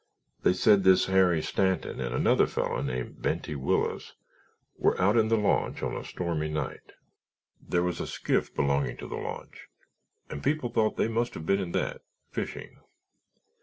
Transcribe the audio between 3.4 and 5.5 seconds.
Willis were out in the